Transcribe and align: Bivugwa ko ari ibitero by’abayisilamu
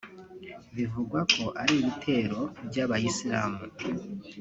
Bivugwa 0.75 1.19
ko 1.33 1.43
ari 1.61 1.73
ibitero 1.81 2.39
by’abayisilamu 2.67 3.59